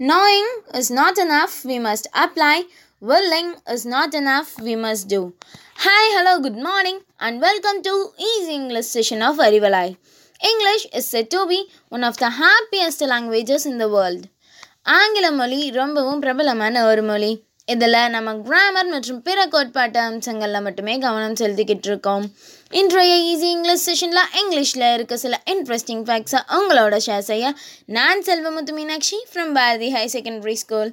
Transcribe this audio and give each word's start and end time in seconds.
Knowing 0.00 0.46
is 0.74 0.90
not 0.90 1.16
enough, 1.16 1.64
we 1.64 1.78
must 1.78 2.06
apply. 2.12 2.64
Willing 3.00 3.54
is 3.66 3.86
not 3.86 4.12
enough, 4.12 4.60
we 4.60 4.76
must 4.76 5.08
do. 5.08 5.32
Hi, 5.84 6.02
hello, 6.16 6.38
good 6.38 6.58
morning, 6.66 6.98
and 7.18 7.40
welcome 7.40 7.82
to 7.82 7.94
Easy 8.18 8.54
English 8.54 8.88
session 8.88 9.22
of 9.22 9.38
Arivalai. 9.38 9.96
English 10.50 10.86
is 10.92 11.06
said 11.08 11.30
to 11.30 11.46
be 11.46 11.70
one 11.88 12.04
of 12.04 12.18
the 12.18 12.28
happiest 12.28 13.00
languages 13.00 13.64
in 13.64 13.78
the 13.78 13.88
world. 13.88 14.24
ஆங்கில 14.98 15.30
மொழி 15.30 15.60
ரொம்பவும் 15.80 16.20
பிரபலமான 16.20 16.84
ஒரு 16.90 17.02
மொழி 17.02 17.32
இதில் 17.70 17.98
நம்ம 18.14 18.32
grammar 18.48 18.90
மற்றும் 18.92 19.20
பிற 19.22 19.38
கோட்பாட்டு 19.54 19.98
அம்சங்களில் 20.08 20.64
மட்டுமே 20.66 20.94
கவனம் 21.04 21.38
செலுத்திக்கிட்டு 21.40 21.88
இருக்கோம் 21.90 22.26
இன்றைய 22.70 23.14
ஈஸி 23.32 23.48
இங்கிலீஷ் 23.56 23.86
செஷனில் 23.88 24.22
இங்கிலீஷில் 24.40 24.86
இருக்க 24.94 25.16
சில 25.24 25.36
இன்ட்ரெஸ்டிங் 25.54 26.04
ஃபேக்ட்ஸை 26.08 26.42
உங்களோட 26.58 26.98
ஷேர் 27.06 27.28
செய்ய 27.30 27.52
நான் 27.98 28.24
Selvamuthu 28.28 28.74
Meenakshi 28.78 29.18
from 29.32 29.52
Bharathi 29.58 29.90
high 29.98 30.04
secondary 30.16 30.56
school 30.64 30.92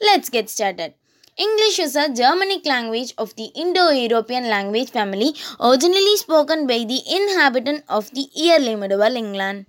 let's 0.00 0.32
get 0.36 0.52
started 0.56 0.94
English 1.38 1.78
is 1.78 1.96
a 1.96 2.12
Germanic 2.12 2.66
language 2.66 3.10
of 3.16 3.28
the 3.36 3.46
Indo-European 3.54 4.48
language 4.48 4.90
family 4.90 5.28
originally 5.60 6.16
spoken 6.16 6.66
by 6.66 6.78
the 6.84 6.98
inhabitant 7.18 7.84
of 7.88 8.10
the 8.10 8.24
early 8.46 8.74
medieval 8.74 9.16
England. 9.16 9.64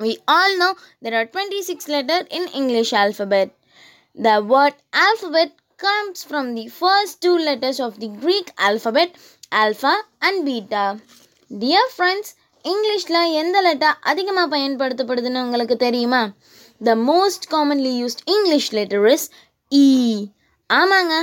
We 0.00 0.18
all 0.28 0.58
know 0.58 0.74
there 1.00 1.14
are 1.14 1.24
26 1.26 1.88
letters 1.88 2.26
in 2.30 2.46
English 2.54 2.92
alphabet. 2.94 3.54
The 4.18 4.42
word 4.44 4.74
alphabet 4.92 5.52
comes 5.80 6.22
from 6.22 6.54
the 6.54 6.66
first 6.74 7.20
two 7.20 7.36
letters 7.40 7.80
of 7.80 7.98
the 7.98 8.08
Greek 8.16 8.48
alphabet 8.60 9.10
alpha 9.54 9.94
and 10.22 10.44
beta. 10.44 10.84
Dear 11.50 11.84
friends, 11.90 12.28
இங்கிலீஷில் 12.64 13.32
எந்த 13.34 13.56
letter 13.60 13.96
அதிகமாக 14.02 14.48
பயன்படுத்தப்படுதுன்னு 14.52 15.40
உங்களுக்கு 15.42 15.76
தெரியுமா 15.78 16.20
the 16.80 16.92
most 17.08 17.46
commonly 17.50 17.92
used 18.00 18.22
English 18.34 18.68
letter 18.72 19.06
is 19.06 19.24
E 19.72 19.86
ஆமாங்க 20.70 21.14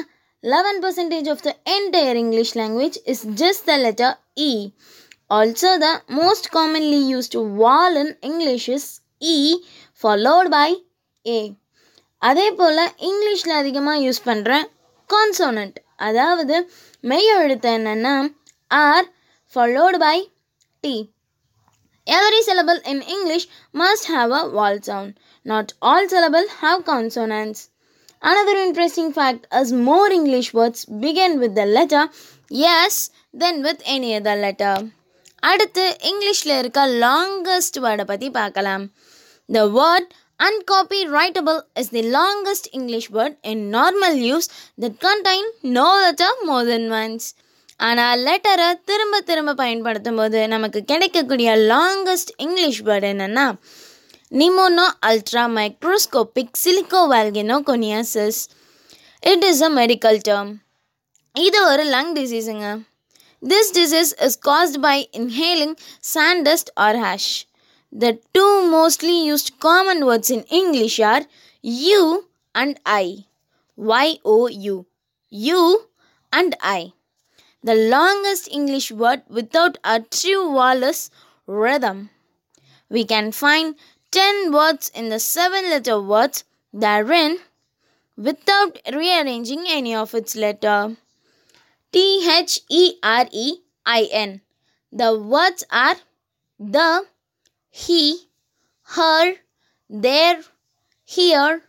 eleven 0.43 0.79
percentage 0.83 1.29
of 1.33 1.43
the 1.47 1.51
entire 1.75 2.19
English 2.23 2.53
language 2.61 2.97
is 3.13 3.23
just 3.43 3.65
the 3.69 3.75
letter 3.85 4.15
E 4.47 4.51
also 5.29 5.71
the 5.85 5.89
most 6.19 6.49
commonly 6.57 7.01
used 7.13 7.45
wall 7.61 7.97
in 8.03 8.13
English 8.29 8.67
is 8.75 8.89
E 9.31 9.37
followed 10.03 10.49
by 10.49 10.67
A 11.25 11.39
அதே 12.24 12.46
போல் 12.52 12.84
இங்கிலீஷில் 13.08 13.58
அதிகமாக 13.60 14.04
use 14.04 14.26
பண்ணுற 14.26 14.52
கான்சோனண்ட் 15.10 15.78
அதாவது 15.98 16.56
மெய் 17.04 17.32
எழுத்து 17.38 17.70
என்னென்னா 17.78 18.14
are 18.70 19.08
followed 19.54 19.98
by 19.98 20.16
T 20.84 20.96
Every 22.06 22.42
syllable 22.42 22.80
in 22.84 23.00
English 23.04 23.44
must 23.74 24.04
have 24.06 24.30
a 24.30 24.48
vowel 24.48 24.78
sound. 24.80 25.10
Not 25.46 25.72
all 25.82 26.06
syllables 26.06 26.50
have 26.54 26.84
consonants. 26.84 27.70
Another 28.22 28.56
interesting 28.58 29.12
fact 29.12 29.46
is 29.52 29.72
more 29.72 30.10
English 30.10 30.52
words 30.52 30.84
begin 31.04 31.38
with 31.38 31.54
the 31.54 31.66
letter 31.68 32.02
yes 32.50 33.10
than 33.34 33.62
with 33.62 33.80
any 33.86 34.10
other 34.16 34.36
letter. 34.38 34.74
அடுத்து 35.42 35.84
இங்கிலீஷில் 36.08 36.52
இருக்க 36.58 36.82
longest 37.00 37.78
வேர்டை 37.84 38.04
பற்றி 38.04 38.28
பார்க்கலாம் 38.36 38.84
the 39.48 39.64
word 39.74 40.10
uncopyrightable 40.43 41.59
is 41.75 41.89
the 41.89 42.03
longest 42.09 42.67
English 42.73 43.09
word 43.09 43.35
in 43.43 43.69
normal 43.71 44.13
use 44.27 44.47
that 44.77 44.99
contain 44.99 45.43
no 45.71 45.87
letter 46.03 46.31
more 46.43 46.63
than 46.63 46.85
once. 46.93 47.25
ஆனால் 47.79 48.21
லெட்டரை 48.23 48.69
திரும்ப 48.85 49.19
திரும்ப 49.21 49.51
பயன்படுத்தும் 49.53 50.17
போது 50.19 50.39
நமக்கு 50.47 50.79
கிடைக்கக்கூடிய 50.83 51.49
லாங்கஸ்ட் 51.69 52.31
இங்கிலீஷ் 52.37 52.79
வேர்டு 52.87 53.07
என்னென்னா 53.11 53.45
நிமோனோ 54.31 54.87
ultra 55.09 55.43
microscopic 55.53 56.59
சிலிக்கோவால்கினோ 56.63 57.57
கொனியாசிஸ் 57.69 58.41
it 59.23 59.45
is 59.51 59.63
a 59.67 59.71
medical 59.79 60.19
term 60.27 60.51
இது 61.35 61.59
ஒரு 61.71 61.85
லங் 61.95 62.11
டிசீஸுங்க 62.19 62.67
this 63.43 63.71
disease 63.77 64.11
is 64.27 64.37
caused 64.49 64.79
by 64.87 64.97
inhaling 65.19 65.75
sand dust 66.13 66.71
or 66.85 66.99
ash 67.05 67.31
the 67.96 68.18
two 68.34 68.68
mostly 68.68 69.24
used 69.24 69.60
common 69.60 70.04
words 70.04 70.28
in 70.28 70.42
English 70.50 70.98
are 70.98 71.22
you 71.62 72.26
and 72.52 72.80
I. 72.84 73.26
Y 73.76 74.18
O 74.24 74.48
U. 74.48 74.86
You 75.30 75.88
and 76.32 76.56
I. 76.60 76.92
The 77.62 77.76
longest 77.76 78.48
English 78.50 78.90
word 78.90 79.22
without 79.28 79.78
a 79.84 80.00
true 80.00 80.52
vowel 80.52 80.82
is 80.82 81.08
rhythm. 81.46 82.10
We 82.88 83.04
can 83.04 83.30
find 83.30 83.76
10 84.10 84.50
words 84.52 84.90
in 84.92 85.08
the 85.08 85.20
7 85.20 85.70
letter 85.70 86.00
words 86.00 86.42
therein 86.72 87.38
without 88.16 88.76
rearranging 88.92 89.66
any 89.68 89.94
of 89.94 90.14
its 90.14 90.34
letter. 90.34 90.96
T 91.92 92.28
H 92.28 92.60
E 92.68 92.94
R 93.04 93.28
E 93.30 93.58
I 93.86 94.08
N. 94.10 94.40
The 94.90 95.16
words 95.16 95.64
are 95.70 95.96
the 96.58 97.06
he, 97.86 98.14
her, 98.96 99.36
their, 100.00 100.44
here, 101.16 101.62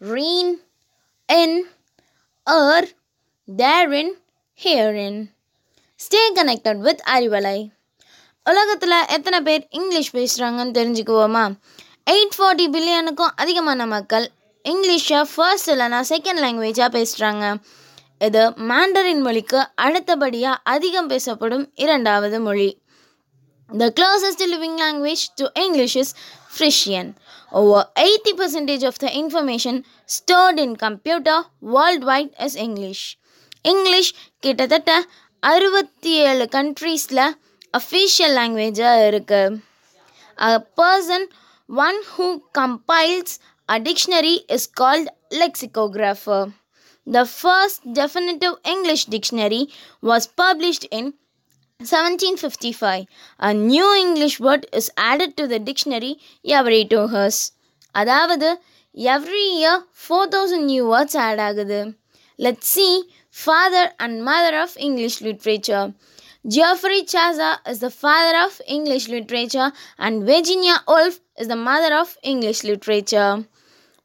rein, 0.00 0.60
in, 1.32 1.66
er, 2.50 2.90
therein, 3.56 4.10
herein. 4.64 5.34
Stay 5.96 6.18
connected 6.34 6.78
with 6.78 7.00
Arivalai. 7.06 7.68
உலகத்தில் 8.44 9.06
எத்தனை 9.08 9.40
பேர் 9.40 9.66
English 9.70 10.14
பேசுகிறாங்கன்னு 10.14 10.76
தெரிஞ்சுக்குவோமா? 10.78 11.58
Eight 12.10 12.38
forty 12.38 12.66
பில்லியனுக்கும் 12.66 13.30
அதிகமான 13.36 13.86
மக்கள் 13.86 14.30
இங்கிலீஷை 14.68 15.26
first 15.34 15.70
இல்லைனா 15.70 16.00
செகண்ட் 16.08 16.42
லாங்குவேஜாக 16.42 16.88
பேசுகிறாங்க 16.88 17.56
இது 18.18 18.50
மாண்டரின் 18.50 19.20
மொழிக்கு 19.20 19.68
அடுத்தபடியாக 19.74 20.60
அதிகம் 20.64 21.06
பேசப்படும் 21.06 21.70
இரண்டாவது 21.74 22.40
மொழி. 22.40 22.78
The 23.69 23.91
closest 23.91 24.39
living 24.41 24.77
language 24.77 25.29
to 25.35 25.51
English 25.55 25.95
is 25.95 26.13
Frisian. 26.49 27.15
Over 27.51 27.85
80% 27.97 28.83
of 28.83 28.99
the 28.99 29.09
information 29.13 29.75
stored 30.07 30.59
in 30.59 30.75
computer 30.77 31.37
worldwide 31.61 32.31
is 32.39 32.55
English. 32.57 33.01
English 33.65 34.11
கிட்டத்தட்ட 34.43 34.91
அறுபத்தி 35.43 36.11
ஏழு 36.27 36.45
கண்ட்ரீஸில் 36.55 37.21
அஃபீஷியல் 37.73 38.33
லாங்குவேஜாக 38.37 39.03
இருக்குது 39.09 39.57
a 40.37 40.49
person 40.79 41.25
one 41.69 41.99
who 42.13 42.27
கம்பைல்ஸ் 42.59 43.35
a 43.69 43.77
dictionary 43.87 44.35
is 44.55 44.67
called 44.81 45.09
லெக்சிகோகிராஃபர் 45.41 46.47
the 47.07 47.23
first 47.35 47.83
definitive 47.99 48.55
English 48.73 49.05
dictionary 49.15 49.61
was 50.03 50.27
published 50.43 50.87
in 50.99 51.11
1755 51.79 53.05
a 53.39 53.53
new 53.53 53.87
english 53.95 54.35
word 54.39 54.65
is 54.79 54.87
added 55.09 55.31
to 55.37 55.47
the 55.47 55.59
dictionary 55.69 56.13
every 56.59 56.83
two 56.93 57.05
years 57.15 57.39
அதாவது 57.95 58.49
every 58.97 59.45
year 59.55 59.81
four 60.01 60.29
thousand 60.35 60.65
new 60.71 60.83
words 60.91 61.17
add 61.25 61.41
ஆகுது 61.47 61.79
let 62.39 62.61
see 62.73 62.87
father 63.35 63.89
and 64.03 64.17
mother 64.29 64.57
of 64.63 64.75
English 64.87 65.17
literature 65.27 65.89
Geoffrey 66.45 66.99
Chaucer 67.13 67.49
is 67.71 67.81
the 67.85 67.89
father 67.99 68.37
of 68.43 68.57
English 68.75 69.07
literature 69.15 69.71
and 70.05 70.19
Virginia 70.31 70.77
ஓல்ஃப் 70.97 71.17
is 71.41 71.51
the 71.53 71.57
mother 71.69 71.95
of 72.01 72.13
English 72.33 72.63
literature 72.69 73.35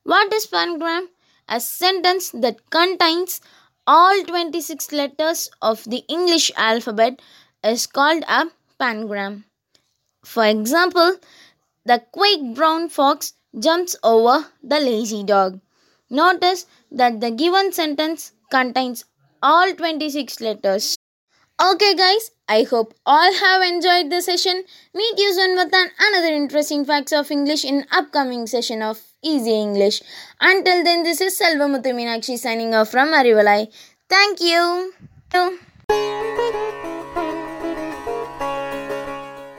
what 0.07 0.35
is 0.39 0.51
pangram 0.57 1.05
a 1.49 1.59
sentence 1.81 2.25
that 2.43 2.57
contains 2.77 3.33
all 3.87 4.17
26 4.23 4.93
letters 5.01 5.41
of 5.63 5.77
the 5.93 6.01
english 6.09 6.47
alphabet 6.69 7.15
is 7.64 7.88
called 7.88 8.24
a 8.28 8.46
pangram 8.80 9.44
for 10.24 10.46
example 10.46 11.16
the 11.86 12.02
quick 12.12 12.42
brown 12.56 12.88
fox 12.90 13.34
jumps 13.60 13.96
over 14.04 14.46
the 14.64 14.80
lazy 14.80 15.24
dog 15.24 15.60
notice 16.10 16.66
that 16.92 17.20
the 17.22 17.32
given 17.32 17.72
sentence 17.72 18.32
contains 18.50 19.06
all 19.42 19.74
26 19.74 20.42
letters 20.42 20.96
Okay, 21.64 21.94
guys, 21.94 22.32
I 22.50 22.64
hope 22.64 22.96
all 23.06 23.34
have 23.34 23.62
enjoyed 23.62 24.10
the 24.10 24.20
session. 24.22 24.64
Meet 24.96 25.20
you 25.20 25.32
soon 25.32 25.56
with 25.56 25.72
an 25.72 25.92
another 26.00 26.34
interesting 26.34 26.86
facts 26.86 27.12
of 27.12 27.30
English 27.30 27.64
in 27.64 27.86
upcoming 27.92 28.48
session 28.48 28.82
of 28.82 29.00
Easy 29.24 29.54
English. 29.54 30.02
Until 30.40 30.84
then, 30.84 31.04
this 31.04 31.22
is 31.22 31.38
Selva 31.38 31.66
Meenakshi 31.66 32.40
signing 32.40 32.74
off 32.74 32.90
from 32.90 33.10
Arivalai. 33.10 33.72
Thank 34.10 34.42
you. 34.42 34.92